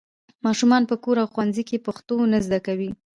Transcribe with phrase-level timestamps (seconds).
[0.45, 2.89] ماشومان په کور او ښوونځي کې پښتو نه زده کوي.